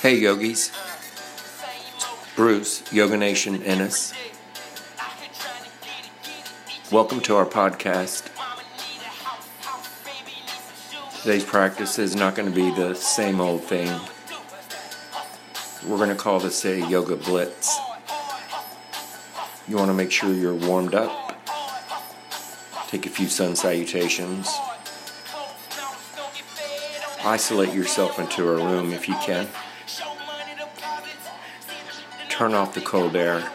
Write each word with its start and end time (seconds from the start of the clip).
Hey 0.00 0.18
yogis, 0.18 0.72
Bruce, 2.34 2.90
Yoga 2.90 3.18
Nation 3.18 3.62
Ennis. 3.64 4.14
Welcome 6.90 7.20
to 7.20 7.36
our 7.36 7.44
podcast. 7.44 8.30
Today's 11.20 11.44
practice 11.44 11.98
is 11.98 12.16
not 12.16 12.34
going 12.34 12.48
to 12.48 12.54
be 12.54 12.74
the 12.74 12.94
same 12.94 13.42
old 13.42 13.62
thing. 13.62 13.88
We're 15.86 15.98
going 15.98 16.08
to 16.08 16.14
call 16.14 16.40
this 16.40 16.64
a 16.64 16.80
yoga 16.88 17.16
blitz. 17.16 17.78
You 19.68 19.76
want 19.76 19.90
to 19.90 19.94
make 19.94 20.10
sure 20.10 20.32
you're 20.32 20.54
warmed 20.54 20.94
up. 20.94 21.38
Take 22.88 23.04
a 23.04 23.10
few 23.10 23.28
sun 23.28 23.54
salutations. 23.54 24.50
Isolate 27.22 27.74
yourself 27.74 28.18
into 28.18 28.48
a 28.48 28.54
room 28.54 28.94
if 28.94 29.06
you 29.06 29.14
can. 29.16 29.46
Turn 32.28 32.54
off 32.54 32.74
the 32.74 32.80
cold 32.80 33.16
air. 33.16 33.50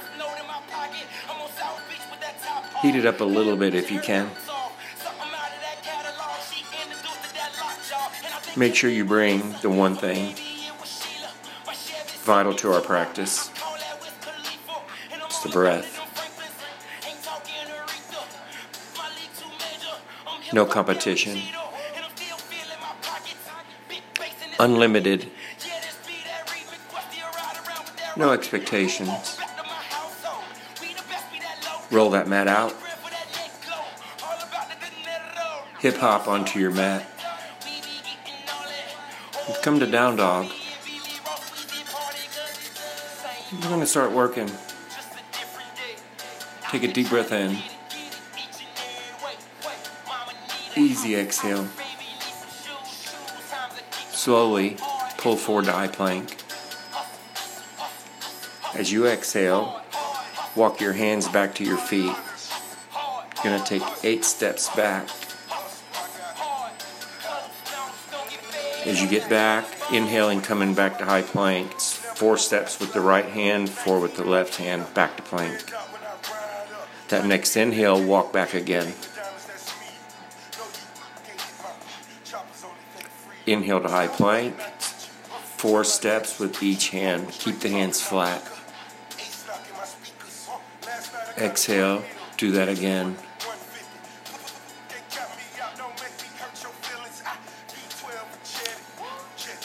Heat 2.82 2.96
it 2.96 3.06
up 3.06 3.22
a 3.22 3.26
little 3.26 3.56
bit 3.56 3.74
if 3.74 3.92
you 3.92 4.00
can. 4.00 4.30
Make 8.58 8.76
sure 8.76 8.90
you 8.90 9.06
bring 9.06 9.56
the 9.62 9.70
one 9.70 9.96
thing 9.96 10.36
vital 12.26 12.56
to 12.56 12.74
our 12.74 12.82
practice. 12.82 13.52
It's 15.12 15.44
the 15.44 15.50
breath. 15.50 16.02
No 20.52 20.66
competition. 20.66 21.40
Unlimited. 24.60 25.30
No 28.18 28.32
expectations. 28.32 29.38
Roll 31.92 32.10
that 32.12 32.28
mat 32.28 32.48
out. 32.48 32.74
Hip 35.80 35.98
hop 35.98 36.28
onto 36.28 36.60
your 36.60 36.72
mat. 36.72 37.06
Come 39.62 39.80
to 39.80 39.86
down 39.86 40.16
dog. 40.16 40.52
We're 43.52 43.70
going 43.70 43.80
to 43.82 43.86
start 43.86 44.12
working. 44.12 44.50
Take 46.70 46.84
a 46.84 46.92
deep 46.92 47.10
breath 47.10 47.32
in. 47.32 47.58
Easy 50.76 51.16
exhale. 51.16 51.68
Slowly 54.10 54.78
pull 55.18 55.36
forward 55.36 55.66
to 55.66 55.72
high 55.72 55.88
plank. 55.88 56.45
As 58.76 58.92
you 58.92 59.08
exhale, 59.08 59.82
walk 60.54 60.82
your 60.82 60.92
hands 60.92 61.30
back 61.30 61.56
to 61.56 61.64
your 61.64 61.78
feet. 61.78 62.14
You're 63.44 63.54
going 63.54 63.64
to 63.64 63.66
take 63.66 63.84
eight 64.04 64.26
steps 64.26 64.68
back. 64.76 65.08
As 68.86 69.02
you 69.02 69.08
get 69.08 69.30
back, 69.30 69.66
inhaling, 69.94 70.42
coming 70.42 70.74
back 70.74 71.00
to 71.00 71.06
high 71.06 71.22
plank. 71.22 71.72
It's 71.72 71.94
four 71.94 72.38
steps 72.38 72.78
with 72.80 72.92
the 72.92 73.00
right 73.00 73.26
hand, 73.26 73.70
four 73.70 74.00
with 74.02 74.18
the 74.18 74.26
left 74.26 74.58
hand, 74.58 74.94
back 74.94 75.16
to 75.18 75.24
plank. 75.24 75.72
That 77.08 77.26
next 77.26 77.56
inhale, 77.56 78.04
walk 78.04 78.34
back 78.34 78.54
again. 78.54 78.94
Inhale 83.48 83.82
to 83.82 83.88
high 83.88 84.08
plank. 84.08 84.60
Four 84.60 85.86
steps 85.86 86.40
with 86.40 86.62
each 86.62 86.90
hand. 86.90 87.30
Keep 87.30 87.62
the 87.62 87.70
hands 87.70 88.02
flat. 88.02 88.44
Exhale. 91.38 92.04
Do 92.38 92.52
that 92.52 92.70
again. 92.70 93.18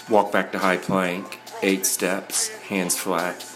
Walk 0.09 0.32
back 0.32 0.53
to 0.53 0.59
high 0.59 0.76
plank. 0.76 1.41
Eight 1.62 1.86
steps. 1.86 2.48
Hands 2.69 2.97
flat. 2.97 3.47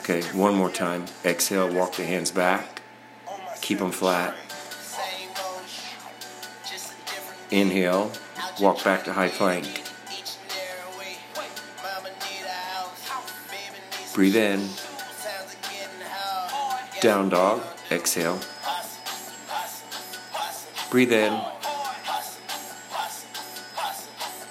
Okay, 0.00 0.22
one 0.36 0.54
more 0.54 0.70
time. 0.70 1.06
Exhale. 1.24 1.72
Walk 1.72 1.94
the 1.94 2.04
hands 2.04 2.30
back. 2.30 2.82
Keep 3.62 3.78
them 3.78 3.90
flat. 3.92 4.36
Inhale, 7.50 8.10
walk 8.60 8.82
back 8.82 9.04
to 9.04 9.12
high 9.12 9.28
plank. 9.28 9.82
Breathe 14.14 14.36
in. 14.36 14.68
Down 17.00 17.30
dog, 17.30 17.62
exhale. 17.90 18.38
Breathe 20.88 21.12
in. 21.12 21.36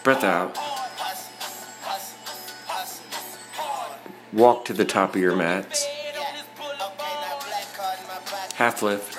Breath 0.04 0.26
out. 0.26 0.58
Walk 4.34 4.66
to 4.66 4.74
the 4.74 4.84
top 4.84 5.16
of 5.16 5.22
your 5.22 5.34
mats. 5.34 5.86
Half 8.56 8.82
lift. 8.82 9.18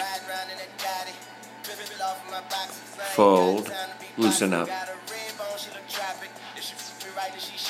Fold, 3.15 3.72
loosen 4.19 4.53
up. 4.53 4.69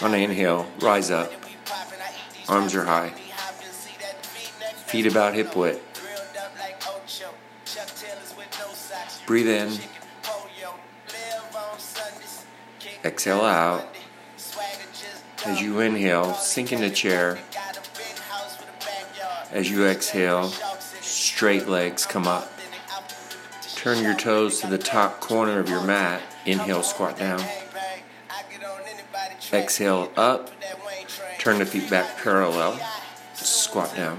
On 0.02 0.12
an 0.12 0.20
inhale, 0.20 0.66
rise 0.80 1.12
up. 1.12 1.43
Arms 2.48 2.74
are 2.74 2.84
high. 2.84 3.10
Feet 4.86 5.06
about 5.06 5.34
hip 5.34 5.56
width. 5.56 5.80
Breathe 9.26 9.48
in. 9.48 9.72
Exhale 13.04 13.40
out. 13.40 13.86
As 15.46 15.60
you 15.60 15.80
inhale, 15.80 16.34
sink 16.34 16.72
in 16.72 16.80
the 16.80 16.90
chair. 16.90 17.38
As 19.50 19.70
you 19.70 19.86
exhale, 19.86 20.48
straight 21.00 21.68
legs 21.68 22.06
come 22.06 22.26
up. 22.26 22.50
Turn 23.76 24.02
your 24.02 24.16
toes 24.16 24.60
to 24.60 24.66
the 24.66 24.78
top 24.78 25.20
corner 25.20 25.60
of 25.60 25.68
your 25.68 25.82
mat. 25.82 26.22
Inhale, 26.46 26.82
squat 26.82 27.18
down. 27.18 27.42
Exhale, 29.52 30.10
up. 30.16 30.53
Turn 31.44 31.58
the 31.58 31.66
feet 31.66 31.90
back 31.90 32.16
parallel. 32.22 32.80
Squat 33.34 33.94
down. 33.94 34.18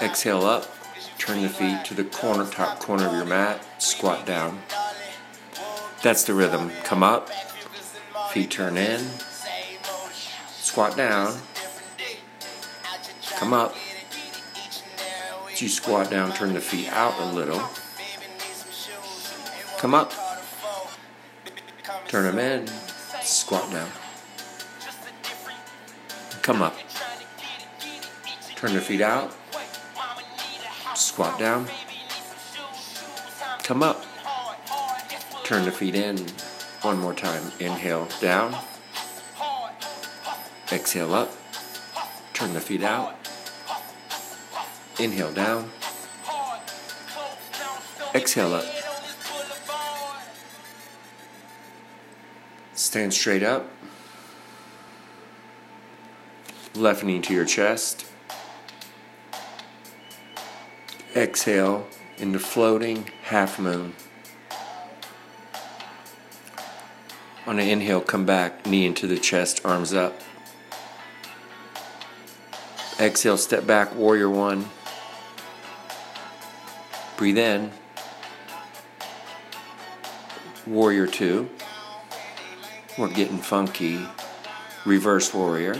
Exhale, 0.00 0.46
up. 0.46 0.66
Turn 1.18 1.42
the 1.42 1.50
feet 1.50 1.84
to 1.84 1.92
the 1.92 2.04
corner, 2.04 2.46
top 2.46 2.80
corner 2.80 3.08
of 3.08 3.12
your 3.12 3.26
mat. 3.26 3.60
Squat 3.76 4.24
down. 4.24 4.62
That's 6.02 6.24
the 6.24 6.32
rhythm. 6.32 6.70
Come 6.84 7.02
up. 7.02 7.28
Feet 8.30 8.50
turn 8.50 8.78
in. 8.78 9.06
Squat 10.48 10.96
down. 10.96 11.38
Come 13.36 13.52
up. 13.52 13.76
As 15.52 15.60
you 15.60 15.68
squat 15.68 16.08
down, 16.10 16.32
turn 16.32 16.54
the 16.54 16.62
feet 16.62 16.88
out 16.88 17.12
a 17.20 17.26
little. 17.26 17.62
Come 19.76 19.92
up. 19.92 20.14
Turn 22.08 22.24
them 22.24 22.38
in. 22.38 22.66
Squat 23.20 23.70
down. 23.70 23.90
Come 26.44 26.60
up. 26.60 26.76
Turn 28.56 28.74
the 28.74 28.80
feet 28.82 29.00
out. 29.00 29.34
Squat 30.94 31.38
down. 31.38 31.66
Come 33.62 33.82
up. 33.82 34.04
Turn 35.44 35.64
the 35.64 35.72
feet 35.72 35.94
in. 35.94 36.18
One 36.82 36.98
more 36.98 37.14
time. 37.14 37.50
Inhale 37.60 38.08
down. 38.20 38.54
Exhale 40.70 41.14
up. 41.14 41.32
Turn 42.34 42.52
the 42.52 42.60
feet 42.60 42.82
out. 42.82 43.16
Inhale 45.00 45.32
down. 45.32 45.70
Exhale 48.14 48.52
up. 48.52 48.66
Stand 52.74 53.14
straight 53.14 53.42
up. 53.42 53.66
Left 56.74 57.04
knee 57.04 57.20
to 57.20 57.32
your 57.32 57.44
chest. 57.44 58.04
Exhale 61.14 61.86
into 62.18 62.40
floating 62.40 63.08
half 63.22 63.60
moon. 63.60 63.94
On 67.46 67.60
an 67.60 67.68
inhale, 67.68 68.00
come 68.00 68.26
back, 68.26 68.66
knee 68.66 68.86
into 68.86 69.06
the 69.06 69.18
chest, 69.18 69.60
arms 69.64 69.94
up. 69.94 70.20
Exhale, 72.98 73.36
step 73.36 73.66
back, 73.66 73.94
warrior 73.94 74.28
one. 74.28 74.68
Breathe 77.16 77.38
in. 77.38 77.70
Warrior 80.66 81.06
two. 81.06 81.48
We're 82.98 83.08
getting 83.08 83.38
funky. 83.38 84.00
Reverse 84.84 85.32
warrior. 85.32 85.76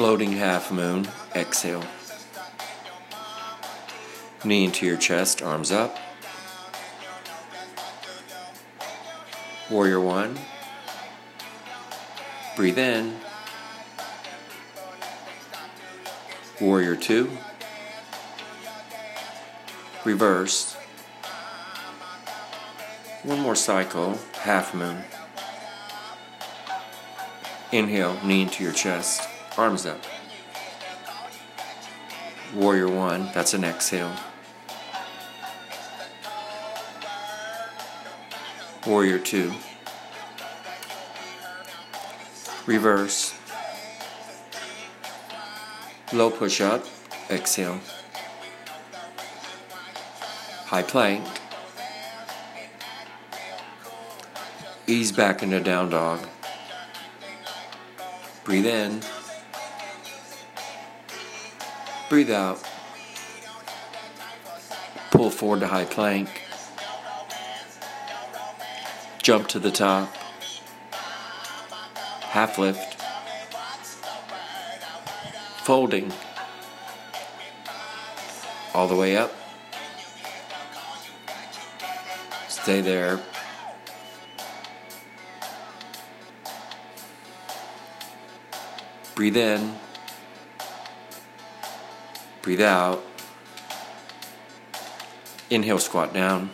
Floating 0.00 0.32
half 0.32 0.72
moon. 0.72 1.06
Exhale. 1.36 1.84
Knee 4.42 4.64
into 4.64 4.86
your 4.86 4.96
chest, 4.96 5.42
arms 5.42 5.70
up. 5.70 5.98
Warrior 9.68 10.00
one. 10.00 10.38
Breathe 12.56 12.78
in. 12.78 13.14
Warrior 16.62 16.96
two. 16.96 17.36
Reverse. 20.06 20.76
One 23.22 23.40
more 23.40 23.54
cycle, 23.54 24.18
half 24.32 24.74
moon. 24.74 25.02
Inhale, 27.70 28.18
knee 28.24 28.40
into 28.40 28.64
your 28.64 28.72
chest, 28.72 29.28
arms 29.56 29.86
up. 29.86 30.00
Warrior 32.54 32.88
one, 32.88 33.28
that's 33.32 33.54
an 33.54 33.64
exhale. 33.64 34.14
Warrior 38.86 39.18
two. 39.18 39.52
Reverse. 42.66 43.34
Low 46.12 46.30
push 46.30 46.60
up, 46.60 46.84
exhale. 47.30 47.78
High 50.66 50.82
plank. 50.82 51.26
Ease 54.86 55.12
back 55.12 55.42
into 55.42 55.60
down 55.60 55.90
dog. 55.90 56.20
Breathe 58.44 58.66
in. 58.66 59.02
Breathe 62.10 62.32
out. 62.32 62.60
Pull 65.12 65.30
forward 65.30 65.60
to 65.60 65.68
high 65.68 65.84
plank. 65.84 66.28
Jump 69.22 69.46
to 69.46 69.60
the 69.60 69.70
top. 69.70 70.12
Half 72.22 72.58
lift. 72.58 73.00
Folding. 75.62 76.12
All 78.74 78.88
the 78.88 78.96
way 78.96 79.16
up. 79.16 79.32
Stay 82.48 82.80
there. 82.80 83.20
Breathe 89.14 89.36
in. 89.36 89.76
Breathe 92.42 92.62
out. 92.62 93.04
Inhale, 95.50 95.78
squat 95.78 96.14
down. 96.14 96.50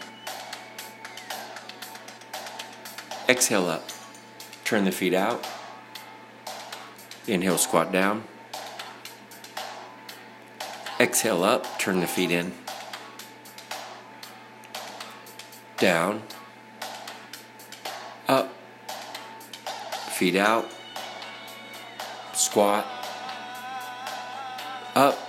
Exhale 3.29 3.67
up. 3.67 3.89
Turn 4.65 4.85
the 4.85 4.93
feet 4.93 5.15
out. 5.15 5.47
Inhale, 7.27 7.59
squat 7.59 7.93
down. 7.93 8.25
Exhale 10.99 11.45
up, 11.45 11.79
turn 11.79 12.01
the 12.01 12.07
feet 12.07 12.31
in. 12.31 12.53
Down. 15.77 16.23
Up. 18.29 18.51
Feet 20.09 20.37
out. 20.37 20.71
Squat. 22.33 22.87
Up. 24.95 25.26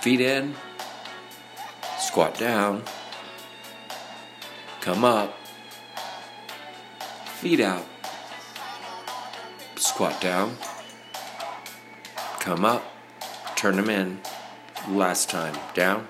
Feet 0.00 0.20
in. 0.20 0.54
Squat 1.98 2.38
down. 2.38 2.84
Come 4.80 5.04
up. 5.04 5.34
Feet 7.40 7.60
out. 7.60 7.84
Squat 9.74 10.20
down. 10.20 10.56
Come 12.38 12.64
up. 12.64 12.84
Turn 13.56 13.74
them 13.74 13.90
in. 13.90 14.20
Last 14.88 15.30
time. 15.30 15.56
Down. 15.74 16.06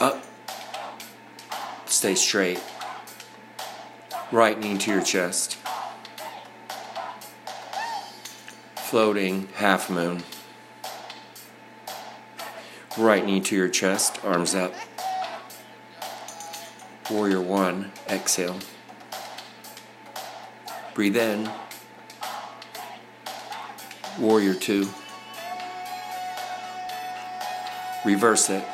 Up. 0.00 0.24
Stay 1.84 2.14
straight. 2.14 2.62
Right 4.32 4.58
knee 4.58 4.78
to 4.78 4.90
your 4.90 5.02
chest. 5.02 5.58
Floating 8.76 9.48
half 9.56 9.90
moon. 9.90 10.22
Right 12.96 13.26
knee 13.26 13.40
to 13.40 13.56
your 13.56 13.68
chest, 13.68 14.24
arms 14.24 14.54
up. 14.54 14.72
Warrior 17.10 17.40
one, 17.40 17.90
exhale. 18.08 18.60
Breathe 20.94 21.16
in. 21.16 21.50
Warrior 24.20 24.54
two. 24.54 24.88
Reverse 28.04 28.48
it. 28.48 28.64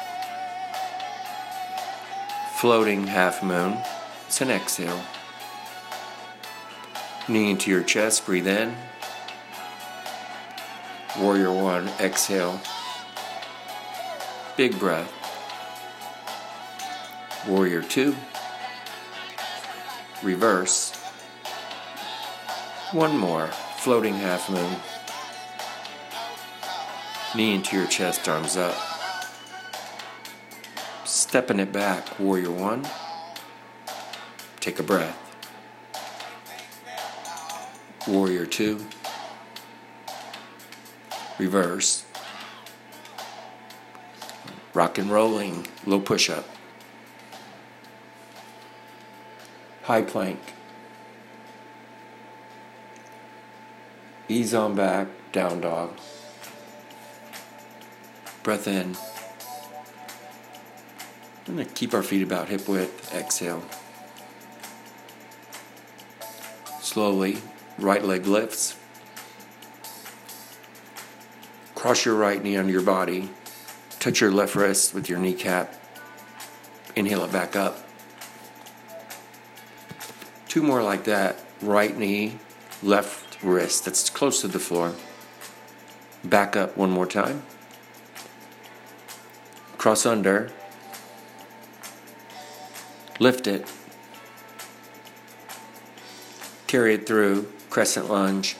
Floating 2.56 3.06
half 3.06 3.42
moon. 3.42 3.78
It's 4.26 4.42
an 4.42 4.50
exhale. 4.50 5.00
Knee 7.26 7.52
into 7.52 7.70
your 7.70 7.82
chest, 7.82 8.26
breathe 8.26 8.46
in. 8.46 8.76
Warrior 11.18 11.52
one, 11.52 11.88
exhale. 11.98 12.60
Big 14.60 14.78
breath. 14.78 15.10
Warrior 17.48 17.80
two. 17.80 18.14
Reverse. 20.22 20.94
One 22.92 23.16
more, 23.16 23.46
floating 23.78 24.12
half 24.12 24.50
moon. 24.50 24.76
Knee 27.34 27.54
into 27.54 27.74
your 27.74 27.86
chest, 27.86 28.28
arms 28.28 28.58
up. 28.58 28.76
Stepping 31.06 31.58
it 31.58 31.72
back, 31.72 32.20
warrior 32.20 32.50
one. 32.50 32.86
Take 34.60 34.78
a 34.78 34.82
breath. 34.82 35.16
Warrior 38.06 38.44
two. 38.44 38.84
Reverse. 41.38 42.04
Rock 44.72 44.98
and 44.98 45.10
rolling, 45.10 45.66
low 45.84 46.00
push 46.00 46.30
up. 46.30 46.48
High 49.82 50.02
plank. 50.02 50.38
Ease 54.28 54.54
on 54.54 54.76
back, 54.76 55.08
down 55.32 55.60
dog. 55.60 55.98
Breath 58.44 58.68
in. 58.68 58.96
I'm 61.48 61.56
going 61.56 61.66
to 61.66 61.74
keep 61.74 61.92
our 61.92 62.04
feet 62.04 62.22
about 62.22 62.48
hip 62.48 62.68
width. 62.68 63.12
Exhale. 63.12 63.64
Slowly, 66.80 67.38
right 67.76 68.04
leg 68.04 68.26
lifts. 68.26 68.76
Cross 71.74 72.04
your 72.04 72.14
right 72.14 72.40
knee 72.40 72.56
under 72.56 72.70
your 72.70 72.82
body. 72.82 73.30
Touch 74.00 74.22
your 74.22 74.32
left 74.32 74.54
wrist 74.54 74.94
with 74.94 75.10
your 75.10 75.18
kneecap. 75.18 75.74
Inhale 76.96 77.24
it 77.24 77.32
back 77.32 77.54
up. 77.54 77.86
Two 80.48 80.62
more 80.62 80.82
like 80.82 81.04
that. 81.04 81.38
Right 81.60 81.94
knee, 81.96 82.38
left 82.82 83.42
wrist. 83.42 83.84
That's 83.84 84.08
close 84.08 84.40
to 84.40 84.48
the 84.48 84.58
floor. 84.58 84.94
Back 86.24 86.56
up 86.56 86.78
one 86.78 86.90
more 86.90 87.06
time. 87.06 87.42
Cross 89.76 90.06
under. 90.06 90.50
Lift 93.18 93.46
it. 93.46 93.70
Carry 96.66 96.94
it 96.94 97.06
through. 97.06 97.52
Crescent 97.68 98.08
lunge. 98.10 98.56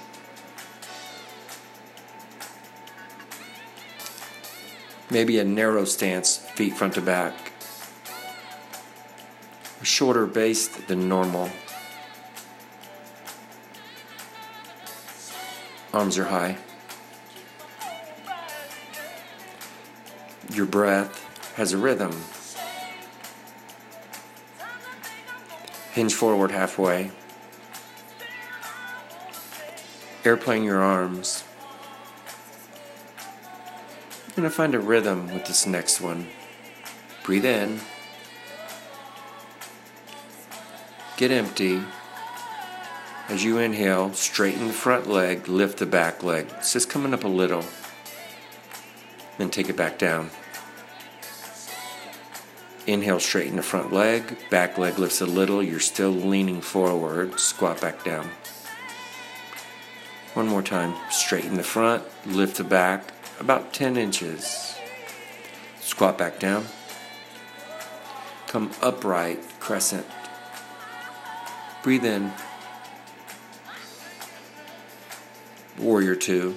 Maybe 5.12 5.40
a 5.40 5.45
narrow 5.45 5.85
stance, 5.85 6.37
feet 6.37 6.75
front 6.75 6.95
to 6.95 7.00
back. 7.00 7.35
A 9.81 9.85
shorter 9.85 10.25
base 10.25 10.69
than 10.69 11.09
normal. 11.09 11.50
Arms 15.93 16.17
are 16.17 16.26
high. 16.26 16.59
Your 20.52 20.67
breath 20.67 21.55
has 21.57 21.73
a 21.73 21.79
rhythm. 21.79 22.14
Hinge 25.93 26.14
forward 26.14 26.52
halfway. 26.52 27.11
Airplane 30.25 30.62
your 30.62 30.81
arms. 30.81 31.43
Going 34.40 34.50
to 34.50 34.56
find 34.56 34.75
a 34.75 34.78
rhythm 34.78 35.35
with 35.35 35.44
this 35.44 35.66
next 35.66 36.00
one. 36.00 36.26
Breathe 37.25 37.44
in. 37.44 37.78
Get 41.18 41.30
empty. 41.30 41.82
As 43.28 43.44
you 43.44 43.59
inhale, 43.59 44.14
straighten 44.14 44.68
the 44.68 44.73
front 44.73 45.06
leg, 45.06 45.47
lift 45.47 45.76
the 45.76 45.85
back 45.85 46.23
leg. 46.23 46.47
It's 46.56 46.73
just 46.73 46.88
coming 46.88 47.12
up 47.12 47.25
a 47.25 47.28
little. 47.28 47.66
Then 49.37 49.50
take 49.50 49.68
it 49.68 49.76
back 49.76 49.99
down. 49.99 50.30
Inhale, 52.87 53.20
straighten 53.20 53.56
the 53.56 53.62
front 53.62 53.92
leg, 53.92 54.38
back 54.49 54.78
leg 54.78 54.99
lifts 54.99 55.20
a 55.20 55.26
little. 55.26 55.62
You're 55.62 55.80
still 55.80 56.12
leaning 56.12 56.62
forward. 56.62 57.38
Squat 57.38 57.78
back 57.82 58.04
down. 58.04 58.30
One 60.32 60.49
more 60.49 60.62
time. 60.62 60.94
Straighten 61.11 61.59
the 61.59 61.62
front, 61.62 62.04
lift 62.25 62.56
the 62.56 62.64
back 62.64 63.20
about 63.40 63.73
10 63.73 63.97
inches. 63.97 64.76
Squat 65.80 66.18
back 66.18 66.38
down. 66.38 66.66
Come 68.47 68.70
upright, 68.82 69.42
crescent. 69.59 70.06
Breathe 71.82 72.04
in. 72.04 72.32
Warrior 75.78 76.14
two. 76.14 76.54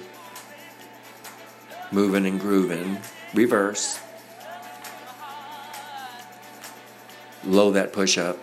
Moving 1.90 2.26
and 2.26 2.38
grooving. 2.38 2.98
Reverse. 3.32 3.98
Low 7.44 7.70
that 7.70 7.92
push 7.92 8.18
up. 8.18 8.38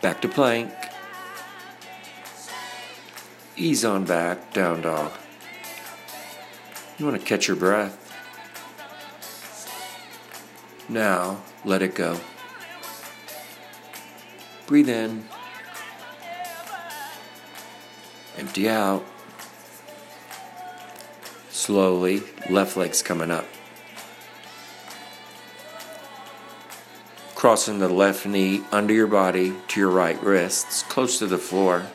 Back 0.00 0.22
to 0.22 0.28
plank. 0.28 0.87
Ease 3.60 3.84
on 3.84 4.04
back, 4.04 4.52
down 4.52 4.82
dog. 4.82 5.10
You 6.96 7.04
want 7.04 7.20
to 7.20 7.26
catch 7.26 7.48
your 7.48 7.56
breath. 7.56 8.04
Now, 10.88 11.42
let 11.64 11.82
it 11.82 11.96
go. 11.96 12.20
Breathe 14.68 14.88
in. 14.88 15.24
Empty 18.36 18.68
out. 18.68 19.04
Slowly, 21.50 22.22
left 22.48 22.76
leg's 22.76 23.02
coming 23.02 23.32
up. 23.32 23.46
Crossing 27.34 27.80
the 27.80 27.88
left 27.88 28.24
knee 28.24 28.62
under 28.70 28.94
your 28.94 29.08
body 29.08 29.52
to 29.66 29.80
your 29.80 29.90
right 29.90 30.22
wrists, 30.22 30.84
close 30.84 31.18
to 31.18 31.26
the 31.26 31.38
floor. 31.38 31.86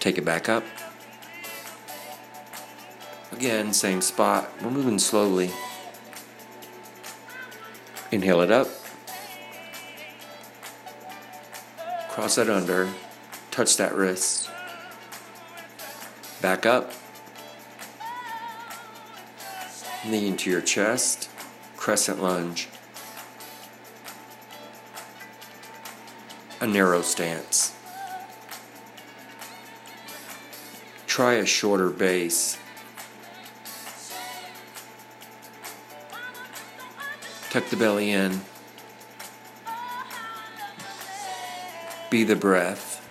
Take 0.00 0.16
it 0.16 0.24
back 0.24 0.48
up. 0.48 0.64
Again, 3.32 3.74
same 3.74 4.00
spot. 4.00 4.50
We're 4.62 4.70
moving 4.70 4.98
slowly. 4.98 5.50
Inhale 8.10 8.40
it 8.40 8.50
up. 8.50 8.68
Cross 12.08 12.36
that 12.36 12.48
under. 12.48 12.88
Touch 13.50 13.76
that 13.76 13.94
wrist. 13.94 14.50
Back 16.40 16.64
up. 16.64 16.92
Knee 20.06 20.28
into 20.28 20.48
your 20.50 20.62
chest. 20.62 21.28
Crescent 21.76 22.22
lunge. 22.22 22.68
A 26.60 26.66
narrow 26.66 27.02
stance. 27.02 27.74
Try 31.20 31.34
a 31.34 31.44
shorter 31.44 31.90
base. 31.90 32.56
Tuck 37.50 37.68
the 37.68 37.76
belly 37.76 38.10
in. 38.10 38.40
Be 42.08 42.24
the 42.24 42.36
breath. 42.36 43.06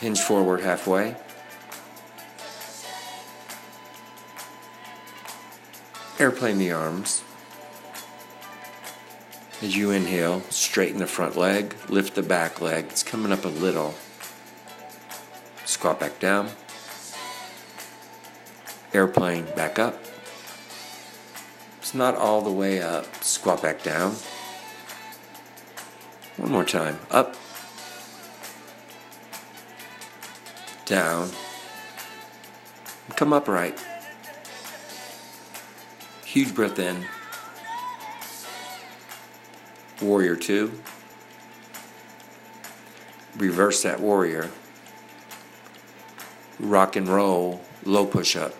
Hinge 0.00 0.20
forward 0.20 0.60
halfway. 0.60 1.16
Airplane 6.20 6.58
the 6.58 6.70
arms. 6.70 7.24
As 9.60 9.76
you 9.76 9.90
inhale, 9.90 10.42
straighten 10.42 10.98
the 10.98 11.08
front 11.08 11.36
leg, 11.36 11.74
lift 11.88 12.14
the 12.14 12.22
back 12.22 12.60
leg. 12.60 12.84
It's 12.90 13.02
coming 13.02 13.32
up 13.32 13.44
a 13.44 13.48
little. 13.48 13.96
Squat 15.76 16.00
back 16.00 16.18
down. 16.18 16.48
Airplane 18.94 19.44
back 19.54 19.78
up. 19.78 20.02
It's 21.80 21.92
not 21.92 22.14
all 22.14 22.40
the 22.40 22.50
way 22.50 22.80
up. 22.80 23.22
Squat 23.22 23.60
back 23.60 23.82
down. 23.82 24.12
One 26.38 26.50
more 26.50 26.64
time. 26.64 26.98
Up. 27.10 27.36
Down. 30.86 31.28
Come 33.14 33.34
upright. 33.34 33.78
Huge 36.24 36.54
breath 36.54 36.78
in. 36.78 37.04
Warrior 40.00 40.36
two. 40.36 40.80
Reverse 43.36 43.82
that 43.82 44.00
warrior. 44.00 44.50
Rock 46.58 46.96
and 46.96 47.08
roll, 47.08 47.60
low 47.84 48.06
push 48.06 48.34
up. 48.36 48.54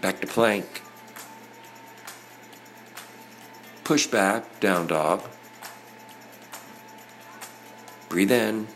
Back 0.00 0.20
to 0.20 0.26
plank. 0.26 0.82
Push 3.84 4.08
back, 4.08 4.58
down 4.58 4.88
dog. 4.88 5.22
Breathe 8.08 8.32
in. 8.32 8.66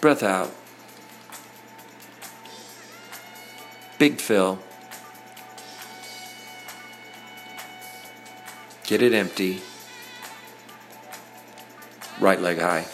Breath 0.00 0.22
out. 0.22 0.52
Big 3.98 4.20
fill. 4.20 4.58
Get 8.84 9.00
it 9.00 9.14
empty. 9.14 9.62
Right 12.24 12.40
leg 12.40 12.58
high. 12.58 12.86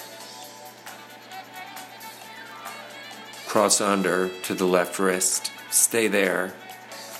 Cross 3.46 3.80
under 3.80 4.28
to 4.28 4.54
the 4.54 4.64
left 4.64 4.98
wrist. 4.98 5.52
Stay 5.70 6.08
there. 6.08 6.52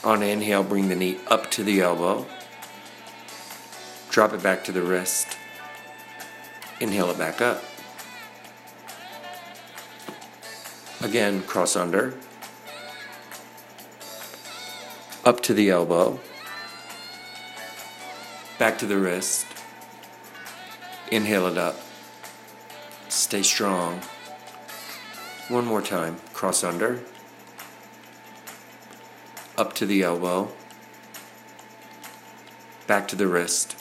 On 0.03 0.21
inhale, 0.21 0.65
bring 0.65 0.89
the 0.89 0.97
knee 0.97 1.21
up 1.29 1.53
to 1.53 1.63
the 1.63 1.81
elbow. 1.81 2.27
Drop 4.11 4.33
it 4.33 4.43
back 4.43 4.65
to 4.65 4.73
the 4.73 4.83
wrist. 4.83 5.37
Inhale 6.81 7.11
it 7.11 7.19
back 7.19 7.41
up. 7.41 7.63
Again, 11.03 11.45
cross 11.45 11.77
under. 11.77 12.15
Up 15.25 15.41
to 15.43 15.55
the 15.55 15.71
elbow. 15.71 16.19
Back 18.59 18.79
to 18.79 18.87
the 18.87 18.99
wrist. 18.99 19.47
Inhale 21.13 21.47
it 21.47 21.57
up. 21.57 21.77
Stay 23.31 23.45
strong. 23.45 24.01
One 25.47 25.65
more 25.65 25.83
time. 25.83 26.17
Cross 26.33 26.65
under. 26.65 26.99
Up 29.57 29.73
to 29.75 29.87
the 29.87 30.03
elbow. 30.03 30.51
Back 32.89 33.07
to 33.07 33.15
the 33.15 33.29
wrist. 33.29 33.77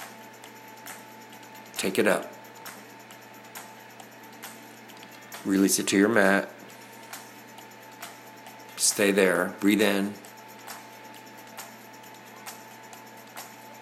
Take 1.78 1.98
it 1.98 2.06
up. 2.06 2.32
Release 5.44 5.80
it 5.80 5.88
to 5.88 5.98
your 5.98 6.10
mat. 6.10 6.52
Stay 8.76 9.10
there. 9.12 9.56
Breathe 9.60 9.82
in. 9.82 10.14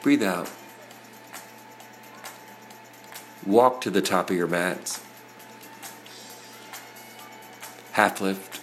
Breathe 0.01 0.23
out. 0.23 0.49
Walk 3.45 3.81
to 3.81 3.89
the 3.89 4.01
top 4.01 4.29
of 4.29 4.37
your 4.37 4.47
mats. 4.47 5.01
Half 7.97 8.21
lift. 8.21 8.57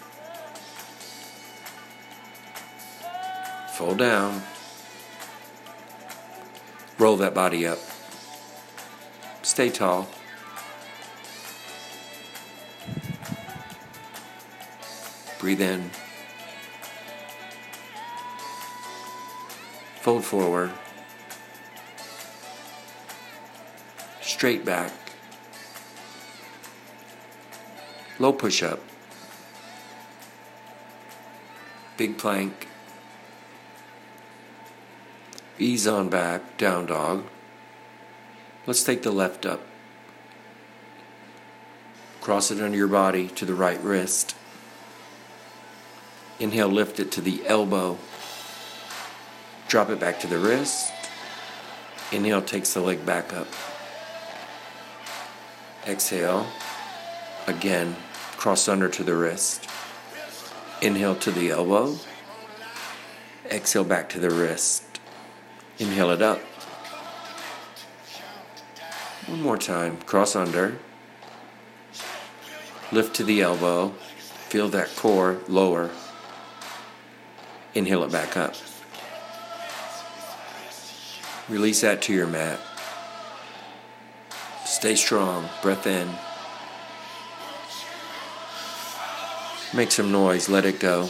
Fold 3.75 3.99
down. 3.99 4.45
Roll 7.01 7.17
that 7.17 7.35
body 7.35 7.67
up. 7.67 7.81
Stay 9.43 9.71
tall. 9.71 10.09
Breathe 15.41 15.63
in. 15.63 15.91
Fold 20.03 20.25
forward. 20.25 20.71
Straight 24.21 24.65
back. 24.65 24.93
Low 28.21 28.33
push 28.33 28.63
up. 28.63 28.79
Big 31.97 32.19
plank. 32.19 32.69
Ease 35.59 35.87
on 35.87 36.09
back, 36.09 36.57
down 36.59 36.87
dog. 36.87 37.25
Let's 38.67 38.83
take 38.83 39.03
the 39.03 39.13
left 39.13 39.47
up. 39.47 39.61
Cross 42.21 42.51
it 42.51 42.61
under 42.61 42.77
your 42.77 42.89
body 42.89 43.29
to 43.29 43.45
the 43.45 43.55
right 43.55 43.81
wrist. 43.83 44.35
Inhale, 46.41 46.69
lift 46.69 46.99
it 46.99 47.13
to 47.13 47.21
the 47.21 47.47
elbow. 47.47 47.99
Drop 49.69 49.91
it 49.91 50.01
back 50.01 50.19
to 50.21 50.27
the 50.27 50.39
wrist. 50.39 50.93
Inhale 52.11 52.43
takes 52.43 52.75
the 52.75 52.81
leg 52.81 53.07
back 53.07 53.33
up. 53.33 53.47
Exhale. 55.87 56.47
Again, 57.47 57.95
cross 58.37 58.69
under 58.69 58.89
to 58.89 59.05
the 59.05 59.15
wrist. 59.15 59.69
Inhale 60.85 61.17
to 61.17 61.31
the 61.31 61.51
elbow. 61.51 61.97
Exhale 63.51 63.85
back 63.85 64.11
to 64.11 64.21
the 64.21 64.29
wrist. 64.29 64.85
Inhale 65.79 66.11
it 66.11 66.21
up. 66.21 66.41
One 69.27 69.41
more 69.41 69.57
time. 69.57 69.97
Cross 70.03 70.37
under. 70.37 70.77
Lift 72.93 73.17
to 73.17 73.25
the 73.25 73.41
elbow. 73.41 73.95
Feel 74.51 74.69
that 74.69 74.95
core 74.95 75.39
lower. 75.49 75.89
Inhale 77.73 78.05
it 78.05 78.13
back 78.13 78.37
up. 78.37 78.55
Release 81.49 81.81
that 81.81 82.03
to 82.03 82.13
your 82.13 82.27
mat. 82.27 82.61
Stay 84.67 84.97
strong. 84.97 85.49
Breath 85.63 85.87
in. 85.87 86.11
Make 89.75 89.91
some 89.91 90.13
noise. 90.13 90.49
Let 90.49 90.65
it 90.67 90.79
go. 90.79 91.09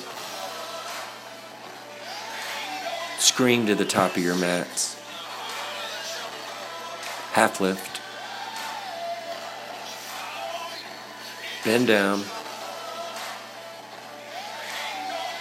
Scream 3.18 3.66
to 3.66 3.74
the 3.74 3.84
top 3.84 4.16
of 4.16 4.22
your 4.22 4.34
mats. 4.34 4.98
Half 7.32 7.60
lift. 7.60 8.00
Bend 11.62 11.88
down. 11.88 12.24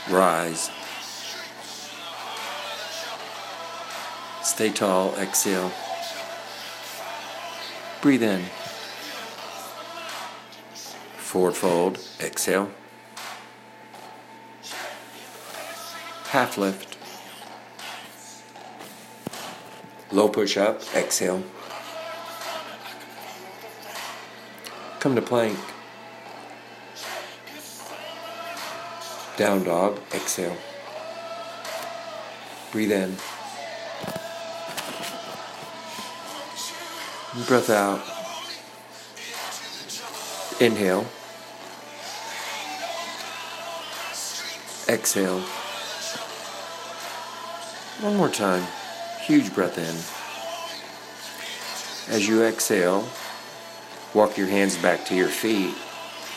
Rise. 0.10 0.70
Stay 4.42 4.70
tall. 4.70 5.16
Exhale. 5.16 5.72
Breathe 8.02 8.24
in. 8.24 8.44
Forward 11.16 11.56
fold. 11.56 12.00
Exhale. 12.20 12.70
Half 16.34 16.58
lift. 16.58 16.98
Low 20.12 20.30
push 20.30 20.58
up. 20.58 20.82
Exhale. 20.96 21.44
Come 25.00 25.14
to 25.14 25.22
plank. 25.22 25.60
Down 29.38 29.64
dog. 29.64 30.00
Exhale. 30.12 30.58
Breathe 32.72 32.94
in. 32.94 33.16
Breath 37.46 37.70
out. 37.70 38.02
Inhale. 40.60 41.06
Exhale. 44.90 45.44
One 48.04 48.18
more 48.18 48.30
time. 48.30 48.68
Huge 49.22 49.54
breath 49.54 49.78
in. 49.78 49.96
As 52.14 52.28
you 52.28 52.44
exhale, 52.44 53.08
walk 54.14 54.38
your 54.38 54.48
hands 54.48 54.78
back 54.78 55.06
to 55.06 55.16
your 55.16 55.30
feet. 55.30 55.74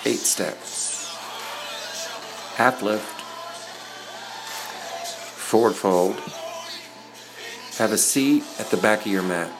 Eight 0.05 0.20
steps. 0.20 1.14
Half 2.55 2.83
lift. 2.83 3.20
Forward 5.38 5.74
fold. 5.74 6.14
Have 7.79 7.92
a 7.92 7.98
seat 7.98 8.44
at 8.59 8.70
the 8.70 8.76
back 8.76 9.00
of 9.00 9.12
your 9.12 9.22
mat 9.22 9.50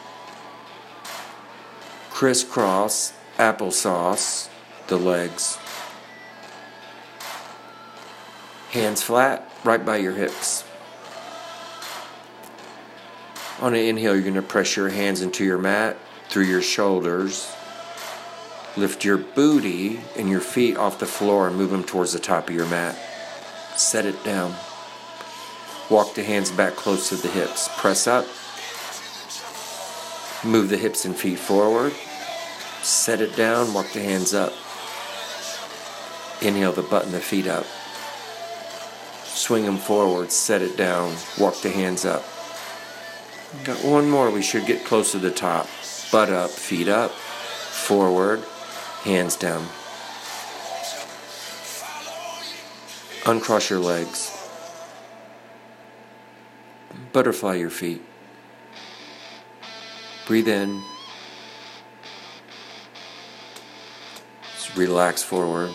crisscross 2.17 3.13
applesauce 3.37 4.49
the 4.87 4.97
legs. 4.97 5.59
Hands 8.71 9.03
flat, 9.03 9.53
right 9.65 9.85
by 9.85 9.99
your 9.99 10.15
hips. 10.15 10.65
On 13.59 13.73
an 13.75 13.81
inhale, 13.81 14.15
you're 14.15 14.23
going 14.23 14.35
to 14.35 14.43
press 14.43 14.77
your 14.77 14.91
hands 14.91 15.23
into 15.23 15.43
your 15.43 15.57
mat 15.57 15.97
through 16.29 16.45
your 16.45 16.61
shoulders. 16.61 17.51
Lift 18.77 19.03
your 19.03 19.17
booty 19.17 20.01
and 20.15 20.29
your 20.29 20.41
feet 20.41 20.77
off 20.77 20.99
the 20.99 21.07
floor 21.07 21.49
and 21.49 21.57
move 21.57 21.71
them 21.71 21.83
towards 21.83 22.13
the 22.13 22.19
top 22.19 22.51
of 22.51 22.55
your 22.55 22.67
mat. 22.67 22.95
Set 23.77 24.05
it 24.05 24.23
down. 24.25 24.55
Walk 25.89 26.15
the 26.15 26.23
hands 26.23 26.51
back 26.51 26.75
close 26.75 27.09
to 27.09 27.15
the 27.17 27.29
hips. 27.29 27.71
Press 27.79 28.07
up. 28.07 28.27
Move 30.45 30.69
the 30.69 30.77
hips 30.77 31.07
and 31.07 31.17
feet 31.17 31.39
forward. 31.39 31.95
Set 32.83 33.23
it 33.23 33.35
down, 33.37 33.73
walk 33.73 33.91
the 33.93 34.03
hands 34.03 34.35
up. 34.35 34.53
Inhale 36.43 36.73
the 36.73 36.83
butt 36.83 37.07
and 37.07 37.15
the 37.15 37.21
feet 37.21 37.47
up. 37.47 37.65
Swing 39.25 39.65
them 39.65 39.79
forward, 39.79 40.31
set 40.31 40.61
it 40.61 40.77
down, 40.77 41.15
walk 41.39 41.61
the 41.63 41.71
hands 41.71 42.05
up. 42.05 42.23
Got 43.65 43.85
one 43.85 44.09
more, 44.09 44.31
we 44.31 44.43
should 44.43 44.67
get 44.67 44.85
close 44.85 45.13
to 45.13 45.19
the 45.19 45.31
top. 45.31 45.67
Butt 46.13 46.31
up, 46.31 46.51
feet 46.51 46.89
up, 46.89 47.11
forward, 47.11 48.43
hands 49.03 49.37
down. 49.37 49.67
Uncross 53.27 53.71
your 53.71 53.81
legs. 53.81 54.33
Butterfly 57.13 57.57
your 57.57 57.71
feet. 57.71 58.03
Breathe 60.27 60.49
in. 60.49 60.81
Just 64.55 64.77
relax 64.77 65.25
forward. 65.25 65.73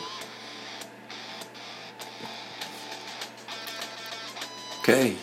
Okay, 4.80 5.18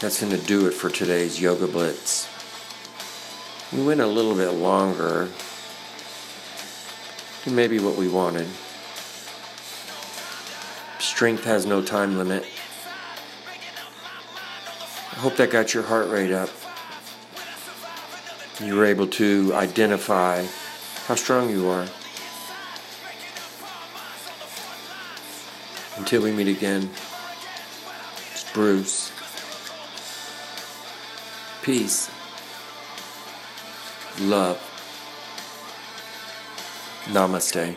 that's 0.00 0.20
going 0.20 0.32
to 0.32 0.46
do 0.46 0.66
it 0.66 0.72
for 0.72 0.90
today's 0.90 1.40
Yoga 1.40 1.66
Blitz. 1.66 2.28
We 3.72 3.84
went 3.84 4.00
a 4.00 4.06
little 4.06 4.34
bit 4.34 4.50
longer 4.50 5.28
than 7.44 7.54
maybe 7.54 7.78
what 7.78 7.96
we 7.96 8.08
wanted. 8.08 8.48
Strength 10.98 11.44
has 11.44 11.66
no 11.66 11.82
time 11.82 12.18
limit. 12.18 12.44
I 15.12 15.16
hope 15.16 15.36
that 15.36 15.50
got 15.50 15.74
your 15.74 15.82
heart 15.82 16.08
rate 16.08 16.32
up 16.32 16.50
you 18.62 18.76
were 18.76 18.84
able 18.84 19.06
to 19.06 19.52
identify 19.54 20.44
how 21.06 21.14
strong 21.14 21.48
you 21.50 21.68
are. 21.68 21.86
Until 25.96 26.22
we 26.22 26.32
meet 26.32 26.48
again, 26.48 26.90
it's 28.32 28.50
Bruce. 28.52 29.12
Peace. 31.70 32.10
Love. 34.22 34.58
Namaste. 37.12 37.76